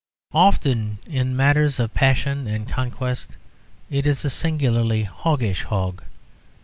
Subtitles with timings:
[0.33, 3.37] Often in matters of passion and conquest
[3.91, 6.01] it is a singularly hoggish hog.